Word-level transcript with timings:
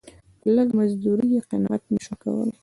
په 0.39 0.47
لږ 0.55 0.69
مزدوري 0.77 1.27
یې 1.33 1.41
قناعت 1.49 1.83
نه 1.93 1.99
سو 2.05 2.13
کولای. 2.21 2.51